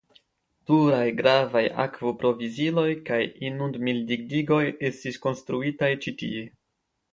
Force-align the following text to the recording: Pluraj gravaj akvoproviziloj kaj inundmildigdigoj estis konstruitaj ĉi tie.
Pluraj 0.69 1.03
gravaj 1.19 1.61
akvoproviziloj 1.83 2.87
kaj 3.11 3.21
inundmildigdigoj 3.51 4.61
estis 4.93 5.23
konstruitaj 5.29 5.95
ĉi 6.07 6.19
tie. 6.25 6.45